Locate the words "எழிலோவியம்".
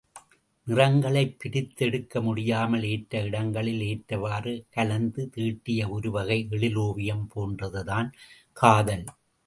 6.49-7.25